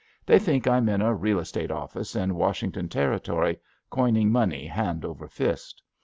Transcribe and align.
They 0.25 0.39
think 0.39 0.67
I'm 0.67 0.89
in 0.89 0.99
a 1.03 1.13
real 1.13 1.37
estate 1.37 1.69
office 1.69 2.15
in 2.15 2.33
Washington 2.33 2.89
Territory, 2.89 3.59
coining 3.91 4.31
money 4.31 4.65
hand 4.65 5.05
over 5.05 5.27
fist. 5.27 5.79